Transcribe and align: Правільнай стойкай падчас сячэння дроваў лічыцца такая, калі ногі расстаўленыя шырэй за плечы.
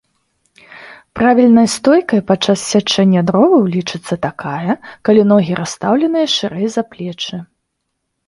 Правільнай 1.17 1.67
стойкай 1.73 2.21
падчас 2.29 2.59
сячэння 2.71 3.21
дроваў 3.29 3.61
лічыцца 3.75 4.13
такая, 4.27 4.73
калі 5.09 5.21
ногі 5.33 5.53
расстаўленыя 5.61 6.27
шырэй 6.39 6.67
за 6.77 6.81
плечы. 6.95 7.37